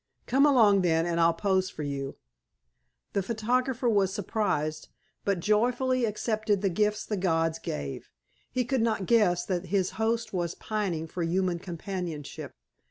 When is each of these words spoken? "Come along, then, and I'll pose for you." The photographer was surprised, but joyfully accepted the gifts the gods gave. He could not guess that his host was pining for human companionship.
"Come 0.25 0.47
along, 0.47 0.81
then, 0.81 1.05
and 1.05 1.19
I'll 1.19 1.35
pose 1.35 1.69
for 1.69 1.83
you." 1.83 2.17
The 3.13 3.21
photographer 3.21 3.87
was 3.87 4.11
surprised, 4.11 4.87
but 5.23 5.39
joyfully 5.39 6.05
accepted 6.05 6.63
the 6.63 6.71
gifts 6.71 7.05
the 7.05 7.17
gods 7.17 7.59
gave. 7.59 8.09
He 8.51 8.65
could 8.65 8.81
not 8.81 9.05
guess 9.05 9.45
that 9.45 9.67
his 9.67 9.91
host 10.01 10.33
was 10.33 10.55
pining 10.55 11.05
for 11.05 11.21
human 11.21 11.59
companionship. 11.59 12.55